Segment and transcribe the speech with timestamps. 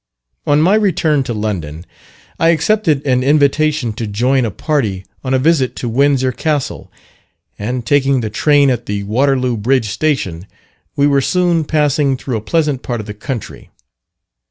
[0.47, 1.85] On my return to London
[2.39, 6.91] I accepted an invitation to join a party on a visit to Windsor Castle;
[7.59, 10.47] and taking the train at the Waterloo Bridge Station,
[10.95, 13.69] we were soon passing through a pleasant part of the country.